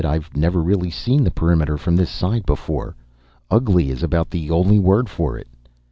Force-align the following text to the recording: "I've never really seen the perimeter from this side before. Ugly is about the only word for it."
"I've 0.03 0.35
never 0.35 0.63
really 0.63 0.89
seen 0.89 1.23
the 1.23 1.29
perimeter 1.29 1.77
from 1.77 1.95
this 1.95 2.09
side 2.09 2.47
before. 2.47 2.95
Ugly 3.51 3.91
is 3.91 4.01
about 4.01 4.31
the 4.31 4.49
only 4.49 4.79
word 4.79 5.09
for 5.09 5.37
it." 5.37 5.47